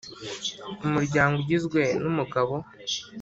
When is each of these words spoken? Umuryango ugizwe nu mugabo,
Umuryango 0.85 1.35
ugizwe 1.37 1.81
nu 2.01 2.11
mugabo, 2.17 2.53